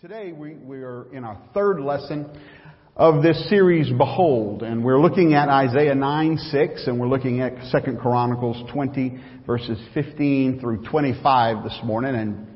[0.00, 2.30] Today we, we are in our third lesson
[2.94, 7.54] of this series, Behold, and we're looking at Isaiah 9, 6, and we're looking at
[7.72, 12.14] 2 Chronicles 20, verses 15 through 25 this morning.
[12.14, 12.46] And,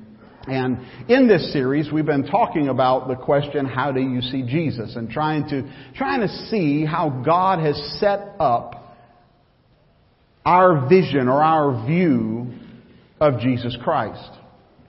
[0.46, 4.95] and in this series, we've been talking about the question, how do you see Jesus?
[4.95, 8.97] And trying to, trying to see how God has set up
[10.47, 12.53] our vision or our view
[13.19, 14.31] of Jesus Christ.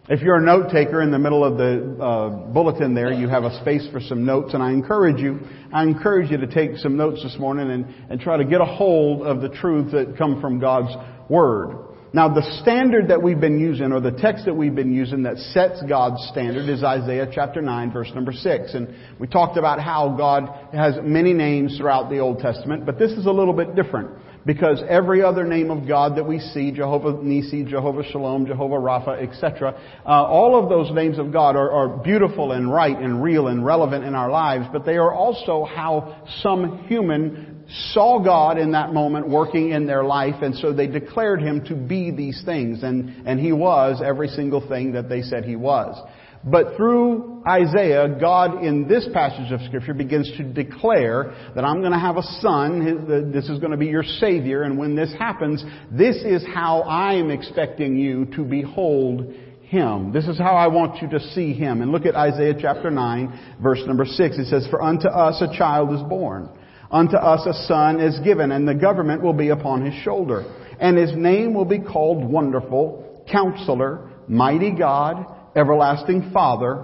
[0.10, 3.46] If you're a note taker in the middle of the uh, bulletin there, you have
[3.46, 5.40] a space for some notes, and I encourage you,
[5.72, 8.66] I encourage you to take some notes this morning and, and try to get a
[8.66, 10.94] hold of the truths that come from God's
[11.30, 11.88] Word.
[12.12, 15.38] Now, the standard that we've been using, or the text that we've been using that
[15.38, 18.74] sets God's standard is Isaiah chapter 9, verse number 6.
[18.74, 23.12] And we talked about how God has many names throughout the Old Testament, but this
[23.12, 27.24] is a little bit different because every other name of God that we see, Jehovah
[27.24, 32.04] Nisi, Jehovah Shalom, Jehovah Rapha, etc., uh, all of those names of God are, are
[32.04, 36.24] beautiful and right and real and relevant in our lives, but they are also how
[36.42, 41.42] some human saw God in that moment working in their life, and so they declared
[41.42, 45.46] Him to be these things, and, and He was every single thing that they said
[45.46, 45.98] He was.
[46.46, 51.94] But through Isaiah, God in this passage of Scripture begins to declare that I'm going
[51.94, 55.64] to have a son, this is going to be your Savior, and when this happens,
[55.90, 60.12] this is how I am expecting you to behold Him.
[60.12, 61.82] This is how I want you to see Him.
[61.82, 64.38] And look at Isaiah chapter 9, verse number 6.
[64.38, 66.50] It says, For unto us a child is born,
[66.92, 70.44] unto us a son is given, and the government will be upon His shoulder.
[70.78, 76.84] And His name will be called Wonderful, Counselor, Mighty God, Everlasting Father,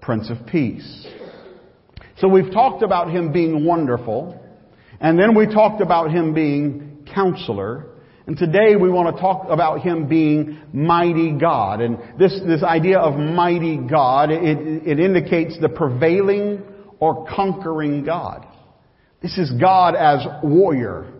[0.00, 1.06] Prince of Peace.
[2.18, 4.42] So we've talked about Him being wonderful,
[5.00, 7.86] and then we talked about Him being counselor,
[8.26, 11.80] and today we want to talk about Him being mighty God.
[11.80, 14.42] And this, this idea of mighty God, it,
[14.86, 16.62] it indicates the prevailing
[16.98, 18.46] or conquering God.
[19.22, 21.12] This is God as warrior.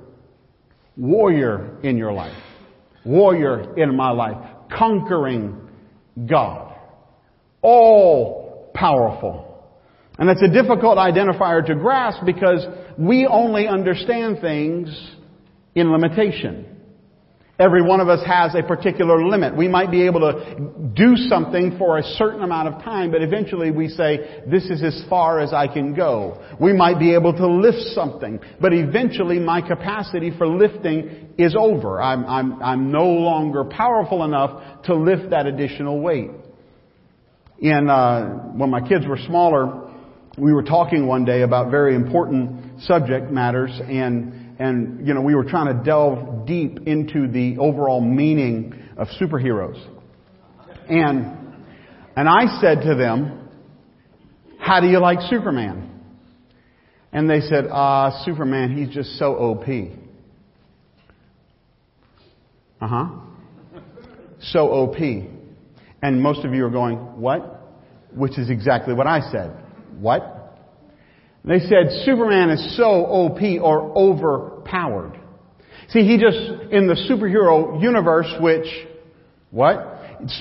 [0.96, 2.36] Warrior in your life.
[3.04, 4.36] Warrior in my life.
[4.76, 5.60] Conquering
[6.28, 6.67] God
[7.62, 9.44] all powerful.
[10.18, 12.66] And that's a difficult identifier to grasp because
[12.98, 14.88] we only understand things
[15.74, 16.78] in limitation.
[17.60, 19.56] Every one of us has a particular limit.
[19.56, 23.72] We might be able to do something for a certain amount of time, but eventually
[23.72, 26.40] we say, this is as far as I can go.
[26.60, 32.00] We might be able to lift something, but eventually my capacity for lifting is over.
[32.00, 36.30] I'm, I'm, I'm no longer powerful enough to lift that additional weight
[37.60, 39.90] in uh, when my kids were smaller,
[40.36, 45.34] we were talking one day about very important subject matters, and and you know we
[45.34, 49.84] were trying to delve deep into the overall meaning of superheroes,
[50.88, 51.36] and
[52.16, 53.48] and I said to them,
[54.58, 55.84] "How do you like Superman?"
[57.12, 59.66] And they said, "Ah, uh, Superman, he's just so OP."
[62.80, 63.06] Uh huh.
[64.40, 65.37] So OP.
[66.02, 67.62] And most of you are going, what?
[68.14, 69.56] Which is exactly what I said.
[69.98, 70.34] What?
[71.44, 75.18] They said Superman is so OP or overpowered.
[75.90, 76.36] See, he just,
[76.70, 78.66] in the superhero universe, which,
[79.50, 79.78] what?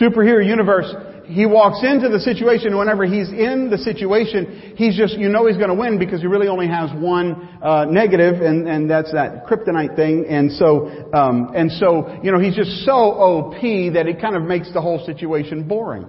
[0.01, 0.93] Superhero universe,
[1.27, 5.57] he walks into the situation, whenever he's in the situation, he's just, you know he's
[5.57, 9.45] going to win because he really only has one uh, negative, and, and that's that
[9.45, 10.25] kryptonite thing.
[10.29, 13.59] And so, um, and so, you know, he's just so OP
[13.93, 16.05] that it kind of makes the whole situation boring.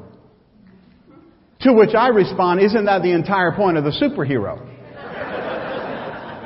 [1.63, 4.78] To which I respond, isn't that the entire point of the superhero?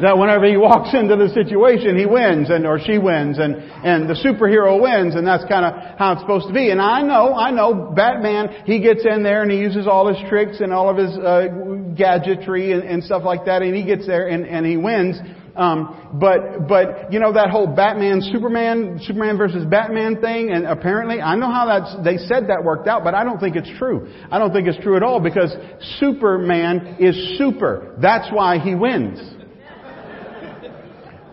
[0.00, 4.08] That whenever he walks into the situation, he wins and or she wins and and
[4.08, 6.70] the superhero wins and that's kind of how it's supposed to be.
[6.70, 10.18] And I know, I know, Batman, he gets in there and he uses all his
[10.28, 14.06] tricks and all of his uh, gadgetry and, and stuff like that, and he gets
[14.06, 15.18] there and and he wins.
[15.54, 21.20] Um, but but you know that whole Batman Superman Superman versus Batman thing, and apparently
[21.20, 24.10] I know how that's they said that worked out, but I don't think it's true.
[24.30, 25.54] I don't think it's true at all because
[26.00, 27.94] Superman is super.
[28.00, 29.20] That's why he wins.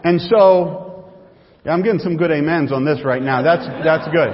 [0.03, 1.11] And so,
[1.65, 3.41] I'm getting some good amens on this right now.
[3.41, 4.29] That's, that's good.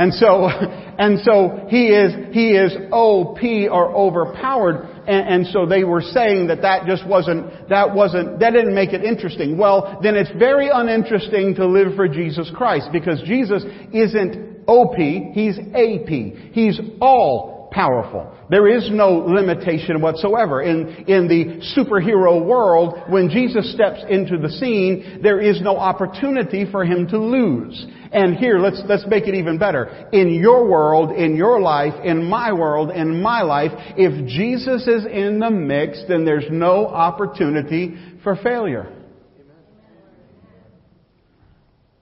[0.00, 0.46] And so,
[0.98, 4.88] and so he is, he is OP or overpowered.
[5.06, 8.92] And, and, so they were saying that that just wasn't, that wasn't, that didn't make
[8.92, 9.58] it interesting.
[9.58, 15.58] Well, then it's very uninteresting to live for Jesus Christ because Jesus isn't OP, He's
[15.58, 16.52] AP.
[16.52, 18.36] He's all powerful.
[18.48, 20.62] There is no limitation whatsoever.
[20.62, 26.70] In, in the superhero world, when Jesus steps into the scene, there is no opportunity
[26.70, 27.86] for him to lose.
[28.12, 30.08] And here, let's, let's make it even better.
[30.12, 35.06] In your world, in your life, in my world, in my life, if Jesus is
[35.06, 38.92] in the mix, then there's no opportunity for failure.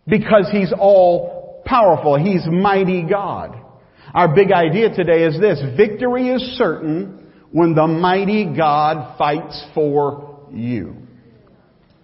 [0.06, 2.16] Because He's all powerful.
[2.16, 3.67] He's mighty God.
[4.14, 5.60] Our big idea today is this.
[5.76, 10.96] Victory is certain when the mighty God fights for you.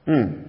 [0.07, 0.43] Hmm.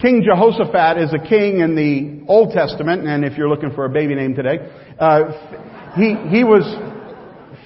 [0.00, 3.88] King Jehoshaphat is a king in the Old Testament, and if you're looking for a
[3.88, 4.58] baby name today,
[4.98, 6.64] uh, he, he was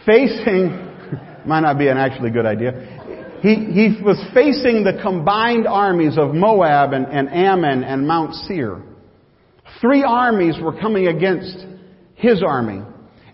[0.04, 0.68] facing,
[1.46, 2.96] might not be an actually good idea,
[3.40, 8.82] he, he was facing the combined armies of Moab and, and Ammon and Mount Seir.
[9.80, 11.64] Three armies were coming against
[12.16, 12.82] his army.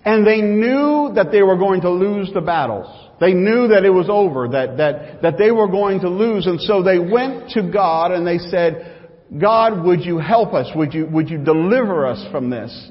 [0.05, 2.87] And they knew that they were going to lose the battles.
[3.21, 6.47] They knew that it was over, that, that, that they were going to lose.
[6.47, 10.69] And so they went to God and they said, God, would you help us?
[10.75, 12.91] Would you, would you deliver us from this?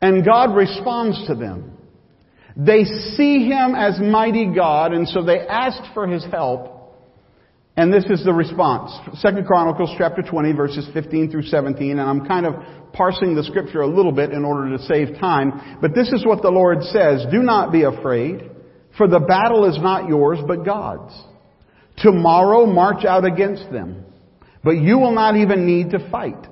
[0.00, 1.76] And God responds to them.
[2.56, 6.71] They see Him as mighty God, and so they asked for His help.
[7.76, 8.92] And this is the response.
[9.20, 12.54] Second Chronicles chapter 20 verses 15 through 17, and I'm kind of
[12.92, 16.42] parsing the scripture a little bit in order to save time, but this is what
[16.42, 18.50] the Lord says, Do not be afraid,
[18.98, 21.14] for the battle is not yours, but God's.
[21.98, 24.04] Tomorrow march out against them,
[24.62, 26.46] but you will not even need to fight.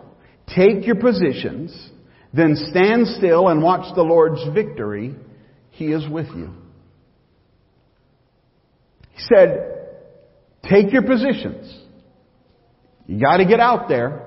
[0.55, 1.91] Take your positions,
[2.33, 5.15] then stand still and watch the Lord's victory.
[5.71, 6.51] He is with you.
[9.13, 9.70] He said,
[10.69, 11.77] Take your positions.
[13.07, 14.27] You gotta get out there.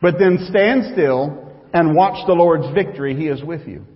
[0.00, 3.16] But then stand still and watch the Lord's victory.
[3.16, 3.86] He is with you.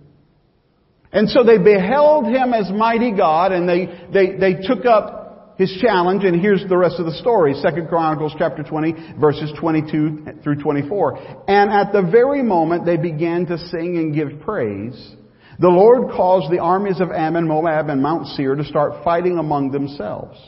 [1.11, 5.75] And so they beheld him as mighty God and they, they, they took up his
[5.81, 7.53] challenge and here's the rest of the story.
[7.61, 11.45] Second Chronicles chapter 20 verses 22 through 24.
[11.47, 15.15] And at the very moment they began to sing and give praise,
[15.59, 19.71] the Lord caused the armies of Ammon, Moab, and Mount Seir to start fighting among
[19.71, 20.39] themselves.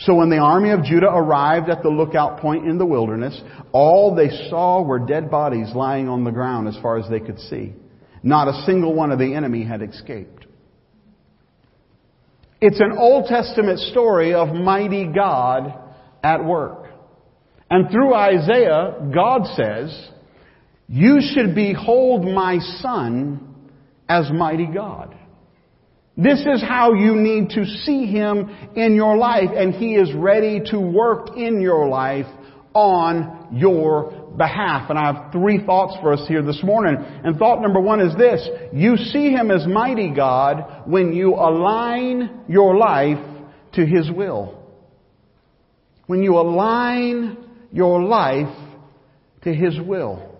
[0.00, 3.40] So when the army of Judah arrived at the lookout point in the wilderness,
[3.72, 7.40] all they saw were dead bodies lying on the ground as far as they could
[7.40, 7.74] see.
[8.22, 10.46] Not a single one of the enemy had escaped.
[12.60, 15.74] It's an Old Testament story of mighty God
[16.22, 16.86] at work.
[17.70, 20.10] And through Isaiah, God says,
[20.88, 23.70] You should behold my son
[24.08, 25.17] as mighty God.
[26.20, 30.60] This is how you need to see Him in your life, and He is ready
[30.72, 32.26] to work in your life
[32.74, 34.90] on your behalf.
[34.90, 36.96] And I have three thoughts for us here this morning.
[37.24, 38.46] And thought number one is this.
[38.72, 43.24] You see Him as mighty God when you align your life
[43.74, 44.60] to His will.
[46.08, 47.36] When you align
[47.70, 48.56] your life
[49.42, 50.36] to His will.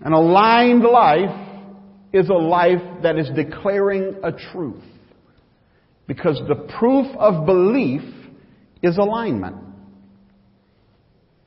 [0.00, 1.45] An aligned life
[2.16, 4.82] is a life that is declaring a truth.
[6.06, 8.02] Because the proof of belief
[8.82, 9.56] is alignment.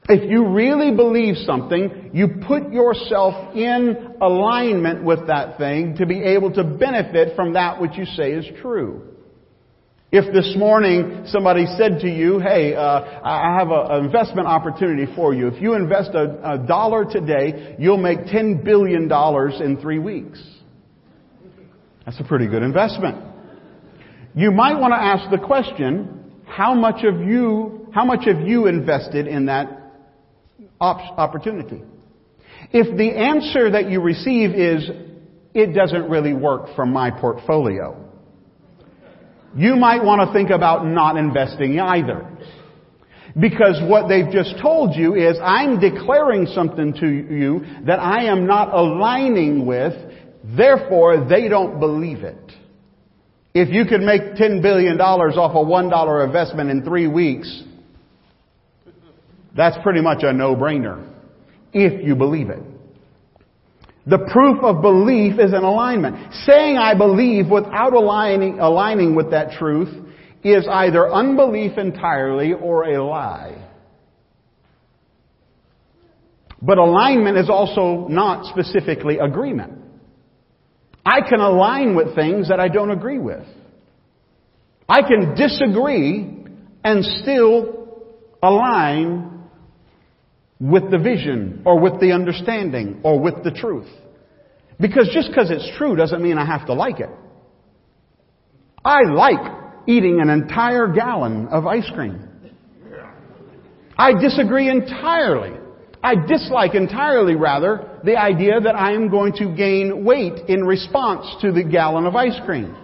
[0.09, 6.23] If you really believe something, you put yourself in alignment with that thing to be
[6.23, 9.09] able to benefit from that which you say is true.
[10.11, 15.35] If this morning somebody said to you, hey, uh, I have an investment opportunity for
[15.35, 15.47] you.
[15.47, 19.03] If you invest a, a dollar today, you'll make $10 billion
[19.61, 20.41] in three weeks.
[22.09, 23.23] That's a pretty good investment.
[24.33, 28.65] You might want to ask the question, how much of you, how much have you
[28.65, 29.93] invested in that
[30.81, 31.83] op- opportunity?
[32.73, 34.89] If the answer that you receive is,
[35.53, 37.95] it doesn't really work for my portfolio,
[39.55, 42.27] you might want to think about not investing either.
[43.39, 48.47] Because what they've just told you is, I'm declaring something to you that I am
[48.47, 49.93] not aligning with,
[50.55, 52.51] therefore they don't believe it.
[53.53, 57.63] If you could make $10 billion off a $1 investment in three weeks,
[59.55, 61.05] that's pretty much a no-brainer.
[61.73, 62.61] If you believe it.
[64.05, 66.33] The proof of belief is an alignment.
[66.45, 69.89] Saying I believe without aligning, aligning with that truth
[70.43, 73.67] is either unbelief entirely or a lie.
[76.61, 79.73] But alignment is also not specifically agreement.
[81.05, 83.45] I can align with things that I don't agree with.
[84.87, 86.45] I can disagree
[86.83, 88.03] and still
[88.41, 89.43] align
[90.59, 93.87] with the vision or with the understanding or with the truth.
[94.79, 97.09] Because just because it's true doesn't mean I have to like it.
[98.83, 102.27] I like eating an entire gallon of ice cream.
[103.97, 105.58] I disagree entirely.
[106.01, 111.25] I dislike entirely, rather, the idea that I am going to gain weight in response
[111.41, 112.75] to the gallon of ice cream.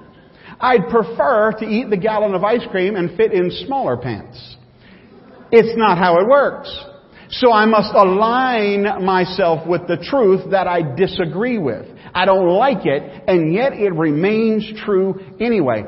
[0.60, 4.58] I'd prefer to eat the gallon of ice cream and fit in smaller pants.
[5.52, 6.74] It's not how it works.
[7.30, 11.86] So I must align myself with the truth that I disagree with.
[12.14, 15.84] I don't like it, and yet it remains true anyway.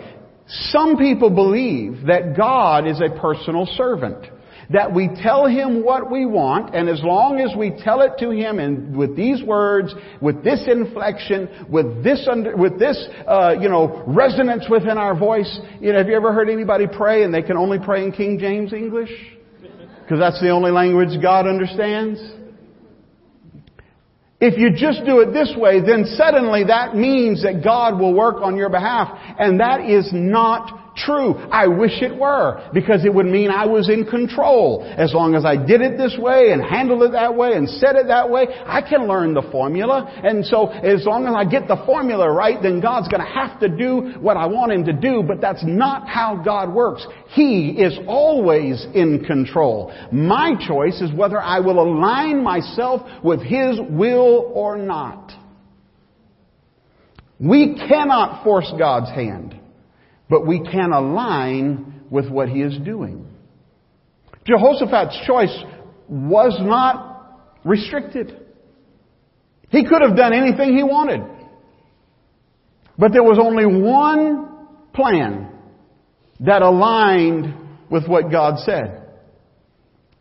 [0.47, 4.25] Some people believe that God is a personal servant.
[4.69, 8.31] That we tell Him what we want, and as long as we tell it to
[8.31, 13.69] Him and with these words, with this inflection, with this under, with this, uh, you
[13.69, 15.59] know, resonance within our voice.
[15.79, 18.39] You know, have you ever heard anybody pray and they can only pray in King
[18.39, 19.11] James English?
[20.01, 22.19] Because that's the only language God understands?
[24.39, 28.37] If you just do it this way, then suddenly that means that God will work
[28.41, 29.09] on your behalf.
[29.39, 31.35] And that is not true.
[31.51, 34.83] I wish it were, because it would mean I was in control.
[34.97, 37.95] As long as I did it this way and handled it that way and said
[37.95, 40.11] it that way, I can learn the formula.
[40.23, 43.69] And so as long as I get the formula right, then God's gonna have to
[43.69, 47.05] do what I want Him to do, but that's not how God works.
[47.29, 49.93] He is always in control.
[50.11, 55.31] My choice is whether I will align myself with His will or not.
[57.39, 59.56] We cannot force God's hand
[60.29, 63.25] but we can align with what he is doing.
[64.45, 65.63] Jehoshaphat's choice
[66.07, 68.45] was not restricted.
[69.69, 71.21] He could have done anything he wanted.
[72.97, 75.51] But there was only one plan
[76.39, 77.53] that aligned
[77.89, 79.03] with what God said.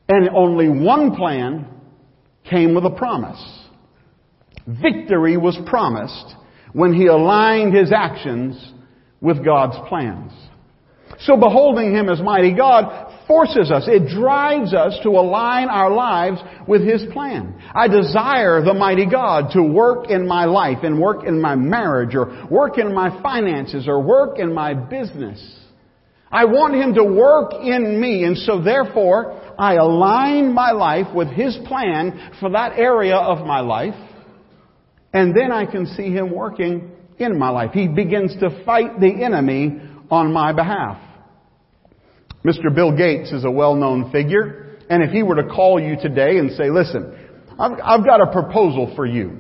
[0.09, 1.67] And only one plan
[2.49, 3.43] came with a promise.
[4.67, 6.35] Victory was promised
[6.73, 8.73] when he aligned his actions
[9.21, 10.33] with God's plans.
[11.21, 16.39] So beholding Him as mighty God forces us, it drives us to align our lives
[16.69, 17.61] with His plan.
[17.75, 22.15] I desire the mighty God to work in my life and work in my marriage
[22.15, 25.41] or work in my finances or work in my business.
[26.31, 31.29] I want Him to work in me and so therefore I align my life with
[31.29, 33.95] His plan for that area of my life
[35.15, 37.71] and then I can see Him working in my life.
[37.73, 39.81] He begins to fight the enemy
[40.11, 40.99] on my behalf.
[42.45, 42.73] Mr.
[42.75, 46.53] Bill Gates is a well-known figure, and if he were to call you today and
[46.53, 47.17] say, listen,
[47.59, 49.39] I've, I've got a proposal for you.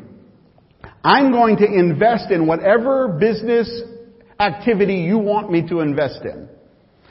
[1.04, 3.70] I'm going to invest in whatever business
[4.40, 6.48] activity you want me to invest in.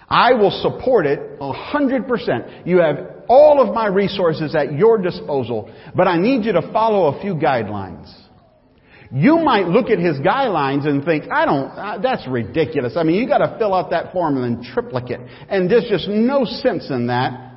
[0.09, 2.67] I will support it a hundred percent.
[2.67, 7.15] You have all of my resources at your disposal, but I need you to follow
[7.15, 8.13] a few guidelines.
[9.15, 12.97] You might look at his guidelines and think, I don't, uh, that's ridiculous.
[12.97, 15.21] I mean, you gotta fill out that form and then triplicate.
[15.47, 17.53] And there's just no sense in that.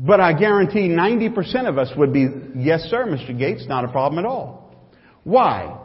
[0.00, 2.26] But I guarantee 90% of us would be,
[2.56, 3.38] yes sir, Mr.
[3.38, 4.74] Gates, not a problem at all.
[5.22, 5.78] Why?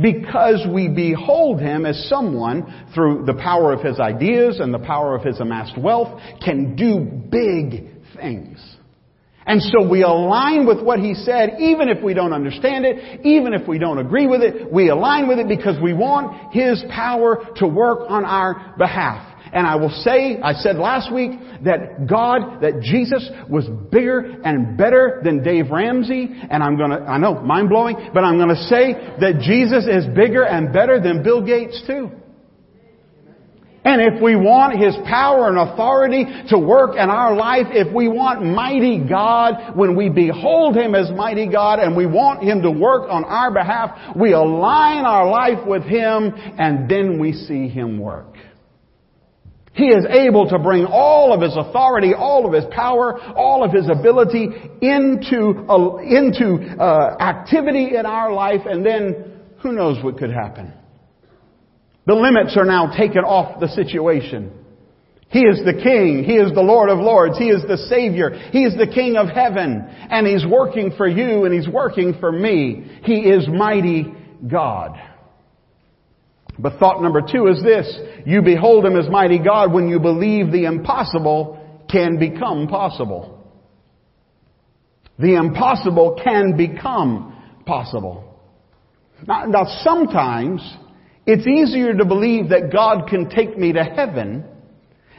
[0.00, 5.14] Because we behold him as someone, through the power of his ideas and the power
[5.14, 8.73] of his amassed wealth, can do big things.
[9.46, 13.52] And so we align with what he said, even if we don't understand it, even
[13.52, 17.44] if we don't agree with it, we align with it because we want his power
[17.56, 19.32] to work on our behalf.
[19.52, 21.30] And I will say, I said last week
[21.62, 26.28] that God, that Jesus was bigger and better than Dave Ramsey.
[26.50, 30.42] And I'm gonna, I know, mind blowing, but I'm gonna say that Jesus is bigger
[30.42, 32.10] and better than Bill Gates too.
[33.84, 38.08] And if we want His power and authority to work in our life, if we
[38.08, 42.70] want mighty God, when we behold Him as mighty God and we want Him to
[42.70, 47.98] work on our behalf, we align our life with Him and then we see Him
[47.98, 48.36] work.
[49.74, 53.72] He is able to bring all of His authority, all of His power, all of
[53.72, 54.48] His ability
[54.80, 60.72] into, uh, into uh, activity in our life and then who knows what could happen.
[62.06, 64.52] The limits are now taken off the situation.
[65.30, 66.22] He is the King.
[66.22, 67.36] He is the Lord of Lords.
[67.38, 68.30] He is the Savior.
[68.52, 69.84] He is the King of heaven.
[70.10, 73.00] And He's working for you and He's working for me.
[73.02, 74.14] He is mighty
[74.46, 74.96] God.
[76.56, 77.98] But thought number two is this.
[78.24, 83.52] You behold Him as mighty God when you believe the impossible can become possible.
[85.18, 88.40] The impossible can become possible.
[89.26, 90.60] Now, now sometimes
[91.26, 94.44] it's easier to believe that God can take me to heaven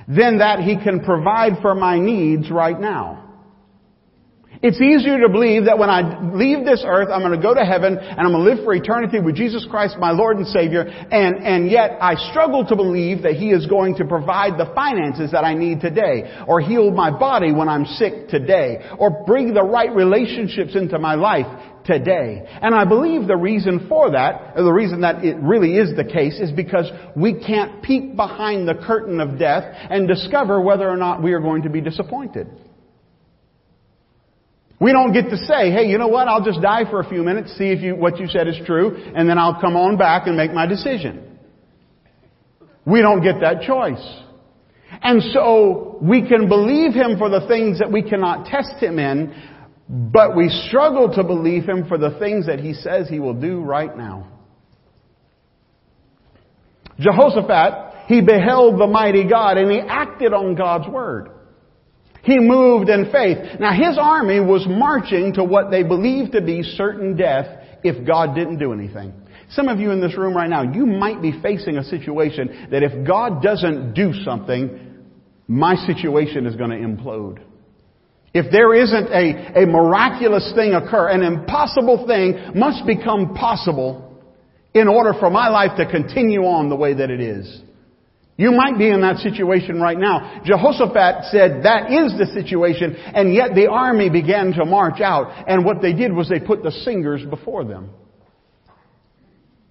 [0.08, 3.25] than that He can provide for my needs right now.
[4.66, 6.02] It's easier to believe that when I
[6.34, 8.74] leave this earth, I'm going to go to heaven and I'm going to live for
[8.74, 13.22] eternity with Jesus Christ, my Lord and Savior, and, and yet I struggle to believe
[13.22, 17.12] that He is going to provide the finances that I need today, or heal my
[17.12, 21.46] body when I'm sick today, or bring the right relationships into my life
[21.86, 22.44] today.
[22.50, 26.40] And I believe the reason for that, the reason that it really is the case,
[26.40, 31.22] is because we can't peek behind the curtain of death and discover whether or not
[31.22, 32.48] we are going to be disappointed.
[34.80, 37.24] We don't get to say, hey, you know what, I'll just die for a few
[37.24, 40.28] minutes, see if you, what you said is true, and then I'll come on back
[40.28, 41.38] and make my decision.
[42.86, 44.04] We don't get that choice.
[45.02, 49.34] And so, we can believe Him for the things that we cannot test Him in,
[49.88, 53.62] but we struggle to believe Him for the things that He says He will do
[53.62, 54.36] right now.
[57.00, 61.30] Jehoshaphat, he beheld the mighty God and he acted on God's word.
[62.26, 63.60] He moved in faith.
[63.60, 67.46] Now his army was marching to what they believed to be certain death
[67.84, 69.14] if God didn't do anything.
[69.52, 72.82] Some of you in this room right now, you might be facing a situation that
[72.82, 75.04] if God doesn't do something,
[75.48, 77.40] my situation is going to implode.
[78.34, 84.20] If there isn't a, a miraculous thing occur, an impossible thing must become possible
[84.74, 87.62] in order for my life to continue on the way that it is.
[88.38, 90.42] You might be in that situation right now.
[90.44, 95.64] Jehoshaphat said that is the situation, and yet the army began to march out, and
[95.64, 97.92] what they did was they put the singers before them.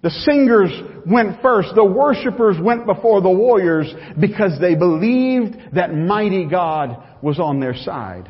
[0.01, 0.71] The singers
[1.05, 1.69] went first.
[1.75, 7.75] The worshipers went before the warriors because they believed that mighty God was on their
[7.75, 8.29] side.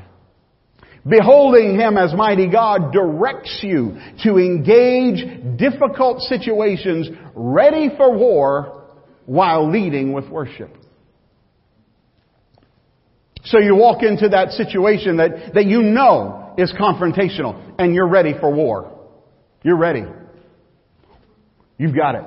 [1.08, 8.85] Beholding Him as mighty God directs you to engage difficult situations ready for war
[9.25, 10.75] while leading with worship.
[13.46, 18.34] So you walk into that situation that, that you know is confrontational and you're ready
[18.39, 18.91] for war.
[19.63, 20.03] You're ready.
[21.77, 22.24] You've got it.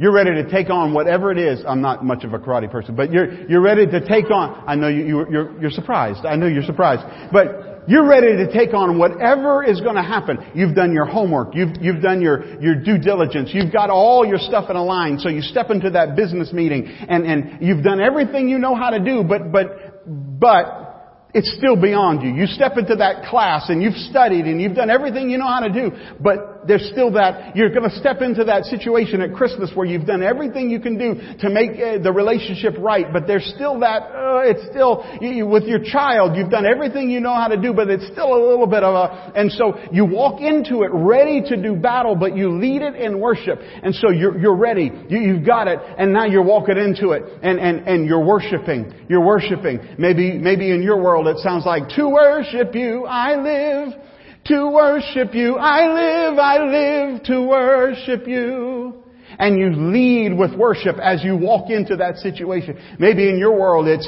[0.00, 1.62] You're ready to take on whatever it is.
[1.68, 4.74] I'm not much of a karate person, but you're, you're ready to take on, I
[4.74, 6.24] know you, you, you're, you're surprised.
[6.24, 7.02] I know you're surprised.
[7.30, 10.38] But you're ready to take on whatever is going to happen.
[10.54, 11.54] You've done your homework.
[11.54, 13.50] You've, you've done your, your due diligence.
[13.52, 15.18] You've got all your stuff in a line.
[15.18, 18.88] So you step into that business meeting and, and you've done everything you know how
[18.88, 20.06] to do, but, but,
[20.40, 20.90] but
[21.34, 22.34] it's still beyond you.
[22.34, 25.60] You step into that class and you've studied and you've done everything you know how
[25.60, 29.70] to do, but there's still that, you're going to step into that situation at Christmas
[29.74, 33.50] where you've done everything you can do to make uh, the relationship right, but there's
[33.54, 37.48] still that, uh, it's still, you, with your child, you've done everything you know how
[37.48, 40.82] to do, but it's still a little bit of a, and so you walk into
[40.82, 44.56] it ready to do battle, but you lead it in worship, and so you're, you're
[44.56, 48.24] ready, you, you've got it, and now you're walking into it, and, and, and you're
[48.24, 49.96] worshiping, you're worshiping.
[49.98, 54.09] Maybe, maybe in your world it sounds like, to worship you I live,
[54.50, 55.56] to worship you.
[55.56, 59.02] I live, I live to worship you.
[59.38, 62.76] And you lead with worship as you walk into that situation.
[62.98, 64.06] Maybe in your world it's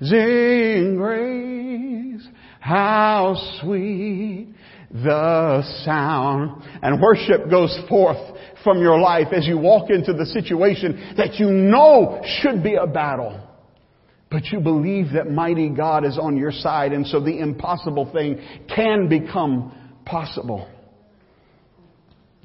[0.00, 2.26] amazing grace.
[2.60, 4.54] How sweet
[4.90, 6.62] the sound.
[6.80, 11.50] And worship goes forth from your life as you walk into the situation that you
[11.50, 13.47] know should be a battle.
[14.30, 18.38] But you believe that mighty God is on your side, and so the impossible thing
[18.74, 19.72] can become
[20.04, 20.68] possible.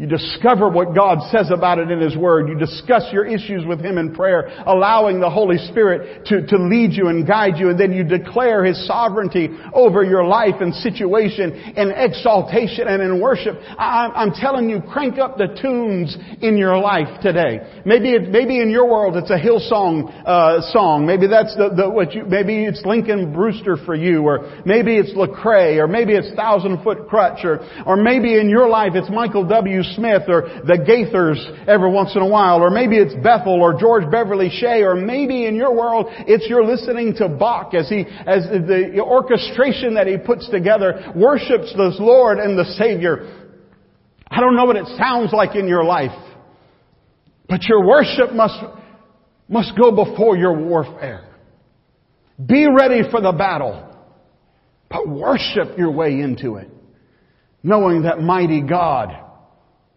[0.03, 2.49] You discover what God says about it in His Word.
[2.49, 6.91] You discuss your issues with Him in prayer, allowing the Holy Spirit to, to lead
[6.91, 11.53] you and guide you, and then you declare His sovereignty over your life and situation
[11.53, 13.55] in exaltation and in worship.
[13.79, 17.81] I, I'm telling you, crank up the tunes in your life today.
[17.85, 21.05] Maybe it, maybe in your world it's a Hillsong uh, song.
[21.05, 22.25] Maybe that's the, the what you.
[22.25, 27.07] Maybe it's Lincoln Brewster for you, or maybe it's Lecrae, or maybe it's Thousand Foot
[27.07, 29.81] Krutch, or or maybe in your life it's Michael W.
[29.95, 34.09] Smith or the Gaithers every once in a while, or maybe it's Bethel or George
[34.09, 38.43] Beverly Shea, or maybe in your world it's you're listening to Bach as he, as
[38.45, 43.49] the orchestration that he puts together worships the Lord and the Savior.
[44.29, 46.17] I don't know what it sounds like in your life,
[47.47, 48.59] but your worship must,
[49.47, 51.29] must go before your warfare.
[52.43, 53.95] Be ready for the battle,
[54.89, 56.69] but worship your way into it,
[57.61, 59.22] knowing that mighty God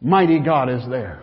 [0.07, 1.21] mighty God is there.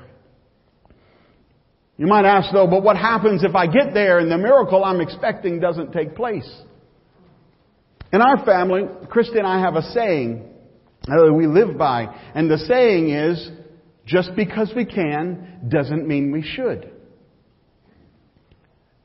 [1.98, 5.00] You might ask though, but what happens if I get there and the miracle I'm
[5.00, 6.50] expecting doesn't take place?
[8.12, 10.46] In our family, Christy and I have a saying
[11.08, 13.50] uh, that we live by, and the saying is,
[14.06, 16.92] just because we can doesn't mean we should.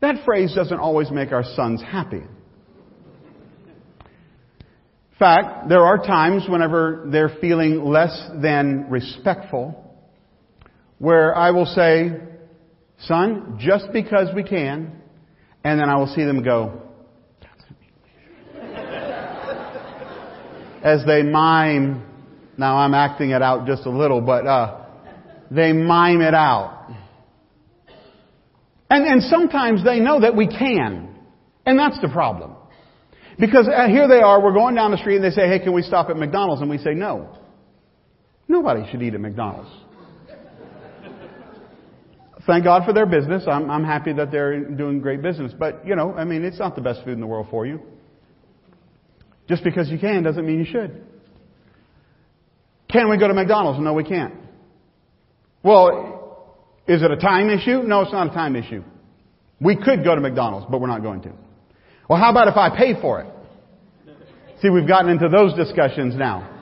[0.00, 2.22] That phrase doesn't always make our sons happy.
[5.18, 9.84] Fact, there are times whenever they're feeling less than respectful
[10.98, 12.12] where I will say,
[13.00, 14.92] son, just because we can,
[15.64, 16.82] and then I will see them go,
[20.84, 22.04] as they mime,
[22.56, 24.86] now I'm acting it out just a little, but, uh,
[25.50, 26.92] they mime it out.
[28.90, 31.08] And, and sometimes they know that we can.
[31.66, 32.54] And that's the problem.
[33.38, 35.72] Because uh, here they are, we're going down the street and they say, hey, can
[35.72, 36.60] we stop at McDonald's?
[36.60, 37.38] And we say, no.
[38.48, 39.70] Nobody should eat at McDonald's.
[42.46, 43.44] Thank God for their business.
[43.46, 45.52] I'm, I'm happy that they're doing great business.
[45.56, 47.80] But, you know, I mean, it's not the best food in the world for you.
[49.48, 51.04] Just because you can doesn't mean you should.
[52.90, 53.78] Can we go to McDonald's?
[53.80, 54.34] No, we can't.
[55.62, 57.82] Well, is it a time issue?
[57.82, 58.82] No, it's not a time issue.
[59.60, 61.32] We could go to McDonald's, but we're not going to.
[62.08, 63.32] Well, how about if I pay for it?
[64.60, 66.54] See, we've gotten into those discussions now.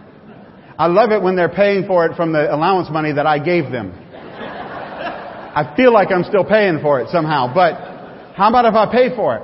[0.78, 3.70] I love it when they're paying for it from the allowance money that I gave
[3.70, 3.92] them.
[4.02, 9.16] I feel like I'm still paying for it somehow, but how about if I pay
[9.16, 9.42] for it?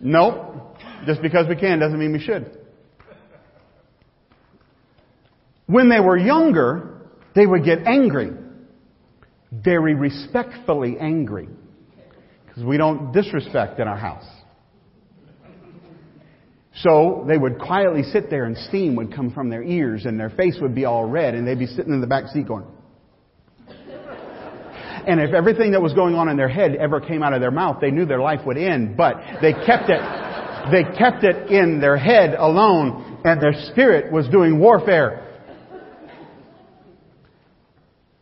[0.00, 0.76] Nope.
[1.06, 2.58] Just because we can doesn't mean we should.
[5.66, 8.32] When they were younger, they would get angry.
[9.52, 11.48] Very respectfully angry.
[12.46, 14.26] Because we don't disrespect in our house.
[16.76, 20.30] So they would quietly sit there and steam would come from their ears and their
[20.30, 22.66] face would be all red and they'd be sitting in the back seat going.
[25.06, 27.50] And if everything that was going on in their head ever came out of their
[27.50, 30.00] mouth, they knew their life would end, but they kept it,
[30.72, 35.20] they kept it in their head alone and their spirit was doing warfare.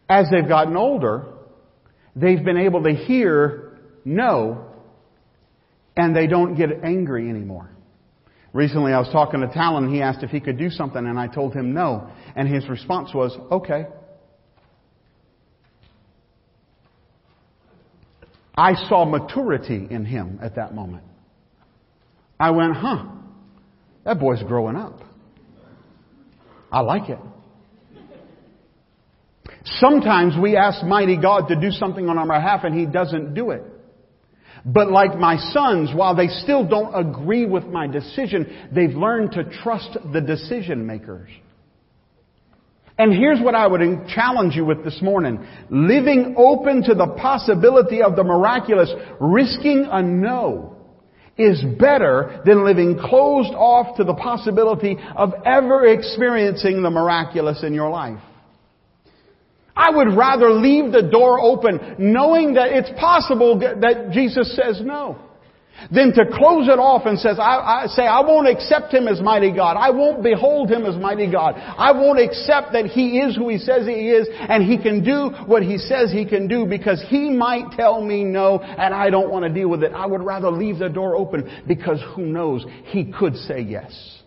[0.08, 1.26] As they've gotten older,
[2.14, 4.66] they've been able to hear no
[5.96, 7.71] and they don't get angry anymore.
[8.52, 11.18] Recently I was talking to Talon and he asked if he could do something and
[11.18, 12.10] I told him no.
[12.36, 13.86] And his response was, okay.
[18.56, 21.04] I saw maturity in him at that moment.
[22.38, 23.06] I went, huh,
[24.04, 25.00] that boy's growing up.
[26.70, 27.18] I like it.
[29.64, 33.50] Sometimes we ask mighty God to do something on our behalf and he doesn't do
[33.50, 33.62] it.
[34.64, 39.44] But like my sons, while they still don't agree with my decision, they've learned to
[39.62, 41.30] trust the decision makers.
[42.98, 43.80] And here's what I would
[44.14, 45.44] challenge you with this morning.
[45.70, 50.76] Living open to the possibility of the miraculous, risking a no,
[51.36, 57.72] is better than living closed off to the possibility of ever experiencing the miraculous in
[57.72, 58.20] your life.
[59.74, 65.18] I would rather leave the door open knowing that it's possible that Jesus says no
[65.90, 69.20] than to close it off and says, I, I, say, I won't accept him as
[69.20, 69.76] mighty God.
[69.76, 71.54] I won't behold him as mighty God.
[71.56, 75.30] I won't accept that he is who he says he is and he can do
[75.46, 79.30] what he says he can do because he might tell me no and I don't
[79.30, 79.92] want to deal with it.
[79.92, 84.21] I would rather leave the door open because who knows, he could say yes.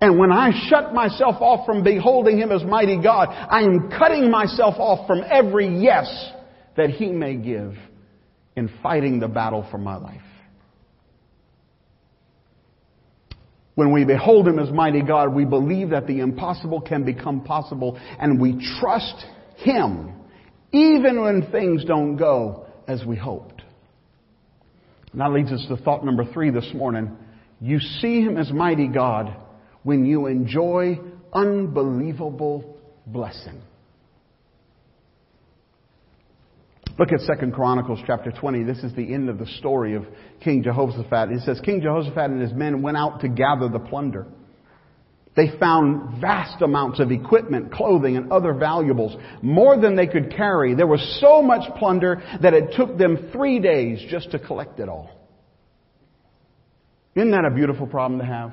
[0.00, 4.30] And when I shut myself off from beholding Him as mighty God, I am cutting
[4.30, 6.32] myself off from every yes
[6.76, 7.74] that He may give
[8.56, 10.22] in fighting the battle for my life.
[13.74, 17.98] When we behold Him as mighty God, we believe that the impossible can become possible
[18.18, 19.24] and we trust
[19.56, 20.14] Him
[20.72, 23.62] even when things don't go as we hoped.
[25.12, 27.16] And that leads us to thought number three this morning.
[27.60, 29.36] You see Him as mighty God
[29.82, 30.98] when you enjoy
[31.32, 33.62] unbelievable blessing.
[36.98, 38.62] Look at 2 Chronicles chapter 20.
[38.64, 40.04] This is the end of the story of
[40.44, 41.30] King Jehoshaphat.
[41.30, 44.26] It says, King Jehoshaphat and his men went out to gather the plunder.
[45.34, 50.74] They found vast amounts of equipment, clothing, and other valuables, more than they could carry.
[50.74, 54.88] There was so much plunder that it took them three days just to collect it
[54.90, 55.08] all.
[57.14, 58.52] Isn't that a beautiful problem to have?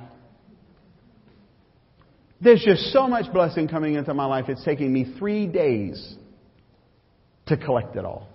[2.40, 6.16] There's just so much blessing coming into my life, it's taking me three days
[7.48, 8.28] to collect it all.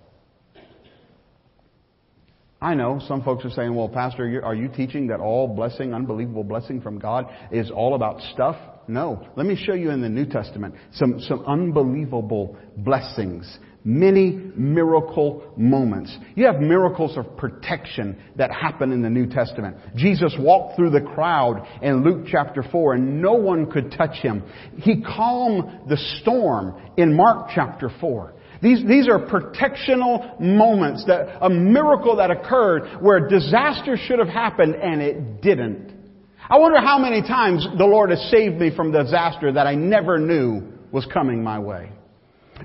[2.61, 6.45] I know some folks are saying, well, Pastor, are you teaching that all blessing, unbelievable
[6.45, 8.55] blessing from God is all about stuff?
[8.87, 9.27] No.
[9.35, 16.15] Let me show you in the New Testament some, some unbelievable blessings many miracle moments.
[16.35, 19.77] You have miracles of protection that happen in the New Testament.
[19.95, 24.43] Jesus walked through the crowd in Luke chapter 4 and no one could touch him.
[24.77, 28.33] He calmed the storm in Mark chapter 4.
[28.61, 34.75] These, these are protectional moments, that, a miracle that occurred where disaster should have happened
[34.75, 35.91] and it didn't.
[36.49, 40.17] I wonder how many times the Lord has saved me from disaster that I never
[40.17, 41.89] knew was coming my way.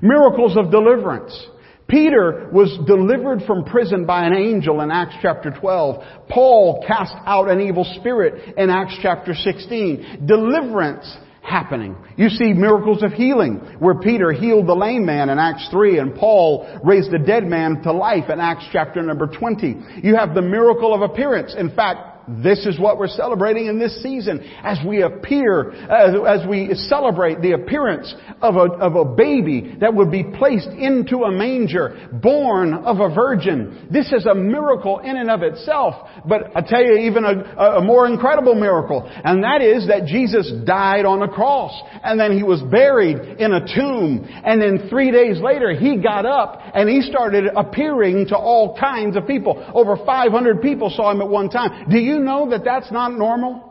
[0.02, 1.48] Miracles of deliverance.
[1.88, 6.04] Peter was delivered from prison by an angel in Acts chapter 12.
[6.28, 10.26] Paul cast out an evil spirit in Acts chapter 16.
[10.26, 11.16] Deliverance
[11.48, 11.96] happening.
[12.16, 16.14] You see miracles of healing where Peter healed the lame man in Acts 3 and
[16.14, 19.76] Paul raised the dead man to life in Acts chapter number 20.
[20.02, 21.54] You have the miracle of appearance.
[21.56, 22.07] In fact,
[22.42, 27.40] this is what we're celebrating in this season as we appear, as, as, we celebrate
[27.40, 32.74] the appearance of a, of a baby that would be placed into a manger, born
[32.74, 33.88] of a virgin.
[33.90, 35.94] This is a miracle in and of itself.
[36.26, 40.52] But I tell you even a, a more incredible miracle, and that is that Jesus
[40.64, 45.10] died on a cross, and then he was buried in a tomb, and then three
[45.10, 49.64] days later he got up and he started appearing to all kinds of people.
[49.74, 51.88] Over 500 people saw him at one time.
[51.88, 53.64] Do you you know that that's not normal?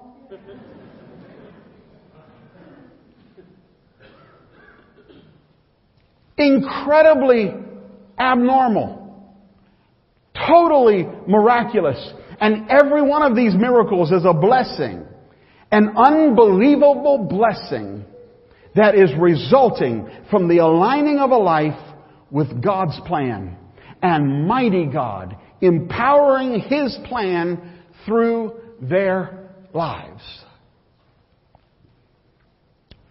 [6.38, 7.54] Incredibly
[8.20, 9.04] abnormal.
[10.48, 11.98] Totally miraculous.
[12.40, 15.04] And every one of these miracles is a blessing.
[15.72, 18.06] An unbelievable blessing
[18.76, 21.80] that is resulting from the aligning of a life
[22.30, 23.58] with God's plan.
[24.02, 27.77] And mighty God empowering His plan
[28.08, 30.24] through their lives.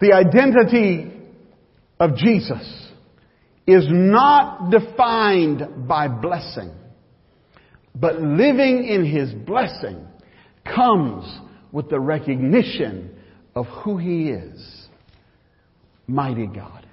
[0.01, 1.13] The identity
[2.01, 2.91] of Jesus
[3.67, 6.73] is not defined by blessing,
[7.95, 10.07] but living in His blessing
[10.65, 11.25] comes
[11.73, 13.17] with the recognition
[13.55, 14.87] of who He is.
[16.07, 16.87] Mighty God.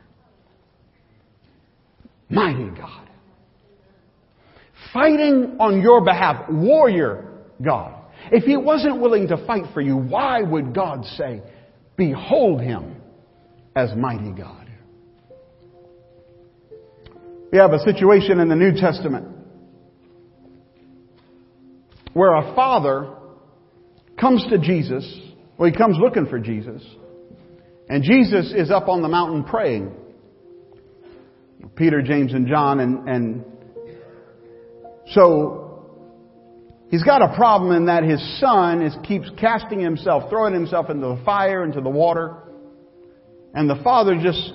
[2.29, 3.09] Mighty God.
[4.93, 7.32] Fighting on your behalf, warrior
[7.63, 7.95] God.
[8.31, 11.41] If He wasn't willing to fight for you, why would God say,
[11.95, 12.95] Behold Him
[13.75, 14.67] as mighty God?
[17.51, 19.27] We have a situation in the New Testament
[22.13, 23.15] where a father
[24.19, 25.19] comes to Jesus,
[25.57, 26.83] well, he comes looking for Jesus,
[27.89, 29.91] and Jesus is up on the mountain praying.
[31.75, 33.45] Peter, James, and John, and, and
[35.11, 35.62] so
[36.93, 41.07] He's got a problem in that his son is, keeps casting himself, throwing himself into
[41.07, 42.37] the fire, into the water.
[43.55, 44.53] And the father just,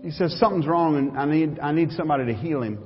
[0.00, 2.78] he says, something's wrong and I need, I need somebody to heal him.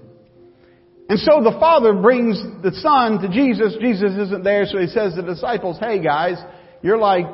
[1.11, 3.77] And so the father brings the son to Jesus.
[3.79, 6.43] Jesus isn't there, so he says to the disciples, hey guys,
[6.81, 7.27] you're like,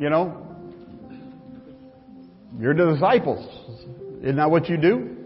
[0.00, 0.48] you know,
[2.58, 3.46] you're the disciples.
[4.24, 5.16] Isn't that what you do?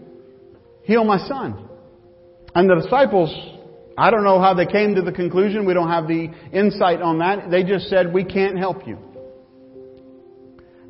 [0.83, 1.67] Heal my son.
[2.53, 3.52] And the disciples
[3.97, 5.65] I don't know how they came to the conclusion.
[5.65, 7.51] We don't have the insight on that.
[7.51, 8.97] They just said, we can't help you.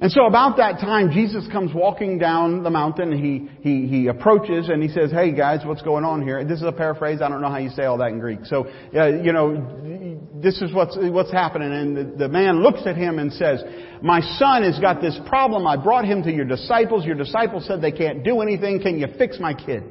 [0.02, 3.14] And so about that time, Jesus comes walking down the mountain.
[3.14, 6.44] He, he, he approaches and he says, hey guys, what's going on here?
[6.44, 7.22] This is a paraphrase.
[7.22, 8.40] I don't know how you say all that in Greek.
[8.44, 11.72] So, uh, you know, this is what's, what's happening.
[11.72, 13.64] And the, the man looks at him and says,
[14.02, 15.66] my son has got this problem.
[15.66, 17.06] I brought him to your disciples.
[17.06, 18.82] Your disciples said they can't do anything.
[18.82, 19.84] Can you fix my kid?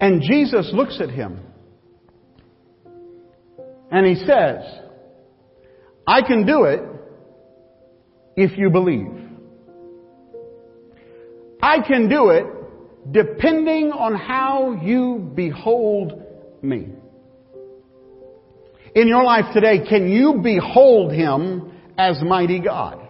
[0.00, 1.40] And Jesus looks at him
[3.90, 4.62] and he says,
[6.06, 6.80] I can do it
[8.36, 9.08] if you believe.
[11.62, 12.46] I can do it
[13.10, 16.22] depending on how you behold
[16.62, 16.88] me.
[18.94, 23.05] In your life today, can you behold him as mighty God?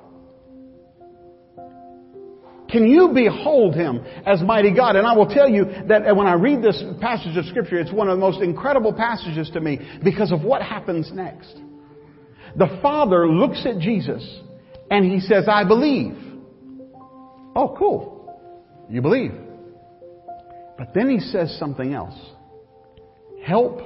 [2.77, 4.97] Can you behold him as mighty God?
[4.97, 8.07] And I will tell you that when I read this passage of scripture, it's one
[8.07, 11.57] of the most incredible passages to me because of what happens next.
[12.55, 14.23] The Father looks at Jesus
[14.91, 16.19] and he says, I believe.
[17.57, 18.87] Oh, cool.
[18.91, 19.33] You believe.
[20.77, 22.19] But then he says something else.
[23.43, 23.81] Help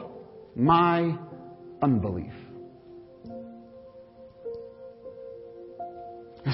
[0.57, 1.16] my
[1.81, 2.33] unbelief.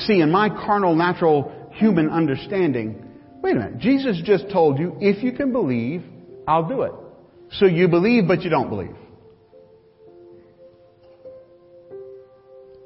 [0.01, 3.03] See, in my carnal, natural human understanding.
[3.43, 3.79] Wait a minute.
[3.79, 6.03] Jesus just told you, if you can believe,
[6.49, 6.93] I'll do it.
[7.53, 8.97] So you believe, but you don't believe.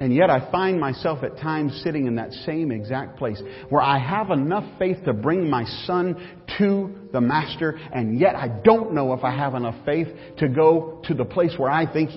[0.00, 3.98] And yet I find myself at times sitting in that same exact place where I
[3.98, 6.16] have enough faith to bring my son
[6.56, 11.02] to the master, and yet I don't know if I have enough faith to go
[11.04, 12.10] to the place where I think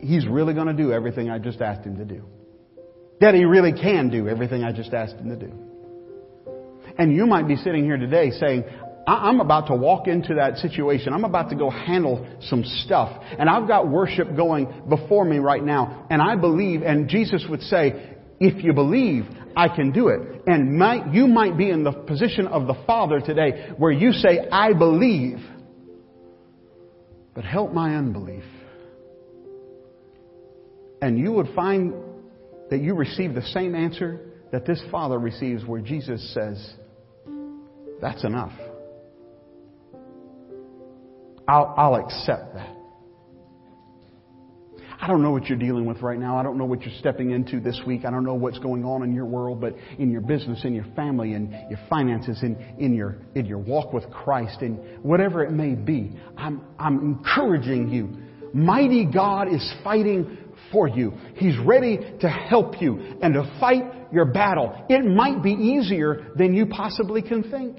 [0.00, 2.24] he's really going to do everything I just asked him to do.
[3.20, 5.71] That he really can do everything I just asked him to do.
[6.98, 8.64] And you might be sitting here today saying,
[9.06, 11.12] I'm about to walk into that situation.
[11.12, 13.22] I'm about to go handle some stuff.
[13.38, 16.06] And I've got worship going before me right now.
[16.08, 19.24] And I believe, and Jesus would say, if you believe,
[19.56, 20.42] I can do it.
[20.46, 24.48] And might, you might be in the position of the Father today where you say,
[24.50, 25.38] I believe,
[27.34, 28.44] but help my unbelief.
[31.00, 31.94] And you would find
[32.70, 34.20] that you receive the same answer
[34.52, 36.74] that this Father receives where Jesus says,
[38.02, 38.52] that's enough.
[41.48, 42.76] I'll, I'll accept that.
[45.00, 46.36] I don't know what you're dealing with right now.
[46.36, 48.04] I don't know what you're stepping into this week.
[48.04, 50.86] I don't know what's going on in your world, but in your business, in your
[50.94, 55.50] family, in your finances, in, in your in your walk with Christ, and whatever it
[55.50, 58.16] may be, I'm I'm encouraging you.
[58.54, 60.38] Mighty God is fighting
[60.70, 61.12] for you.
[61.34, 64.84] He's ready to help you and to fight your battle.
[64.88, 67.78] It might be easier than you possibly can think.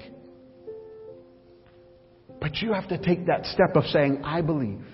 [2.40, 4.84] But you have to take that step of saying, I believe.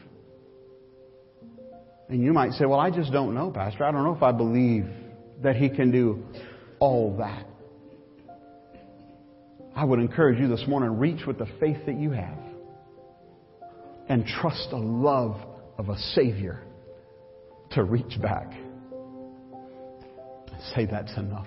[2.09, 3.85] And you might say, Well, I just don't know, Pastor.
[3.85, 4.87] I don't know if I believe
[5.43, 6.25] that He can do
[6.79, 7.47] all that.
[9.75, 12.39] I would encourage you this morning reach with the faith that you have
[14.09, 15.37] and trust the love
[15.79, 16.63] of a Savior
[17.73, 18.53] to reach back.
[20.75, 21.47] Say, That's enough.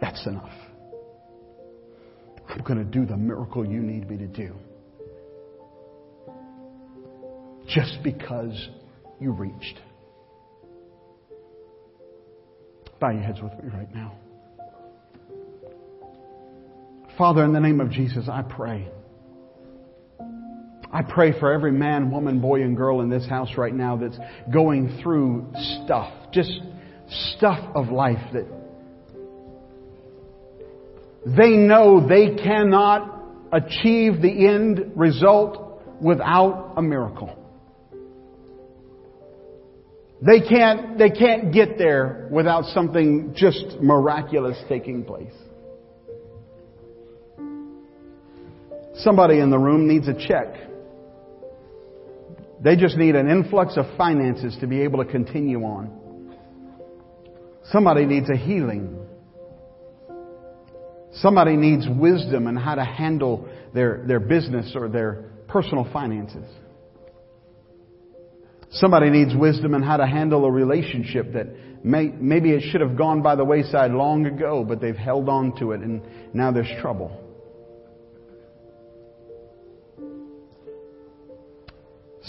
[0.00, 0.52] That's enough.
[2.48, 4.54] I'm going to do the miracle you need me to do.
[7.68, 8.68] Just because
[9.20, 9.80] you reached.
[13.00, 14.16] Bow your heads with me right now.
[17.16, 18.88] Father, in the name of Jesus, I pray.
[20.92, 24.18] I pray for every man, woman, boy, and girl in this house right now that's
[24.52, 25.46] going through
[25.84, 26.50] stuff, just
[27.34, 28.46] stuff of life that
[31.26, 33.22] they know they cannot
[33.52, 37.34] achieve the end result without a miracle.
[40.20, 45.34] They can't, they can't get there without something just miraculous taking place.
[48.96, 50.54] Somebody in the room needs a check.
[52.62, 56.36] They just need an influx of finances to be able to continue on.
[57.70, 58.98] Somebody needs a healing.
[61.14, 66.44] Somebody needs wisdom in how to handle their, their business or their personal finances.
[68.70, 71.46] Somebody needs wisdom in how to handle a relationship that
[71.84, 75.56] may, maybe it should have gone by the wayside long ago, but they've held on
[75.58, 76.02] to it and
[76.34, 77.27] now there's trouble.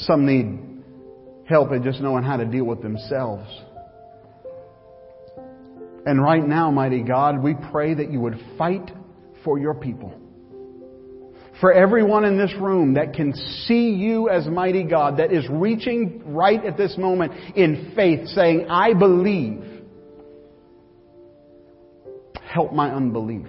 [0.02, 0.84] Some need
[1.48, 3.48] help in just knowing how to deal with themselves.
[6.06, 8.92] And right now, mighty God, we pray that you would fight
[9.44, 10.14] for your people.
[11.60, 13.34] For everyone in this room that can
[13.66, 18.68] see you as mighty God, that is reaching right at this moment in faith, saying,
[18.70, 19.64] I believe.
[22.50, 23.48] Help my unbelief.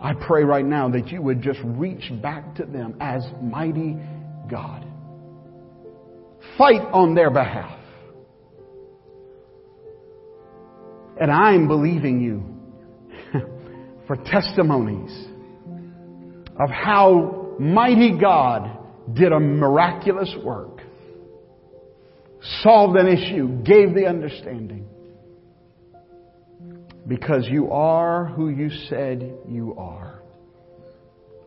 [0.00, 3.96] I pray right now that you would just reach back to them as mighty
[4.50, 4.84] God.
[6.58, 7.78] Fight on their behalf.
[11.20, 13.40] And I'm believing you
[14.06, 15.26] for testimonies
[16.58, 18.78] of how mighty God
[19.12, 20.80] did a miraculous work,
[22.62, 24.86] solved an issue, gave the understanding.
[27.06, 30.22] Because you are who you said you are.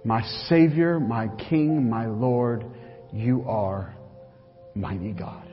[0.05, 2.63] My Savior, my King, my Lord,
[3.13, 3.95] you are
[4.75, 5.47] mighty God.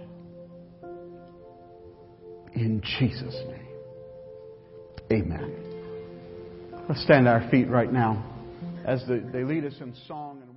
[2.55, 3.67] In Jesus' name.
[5.13, 5.65] Amen.
[6.89, 8.23] Let's stand our feet right now
[8.85, 10.54] as they lead us in song and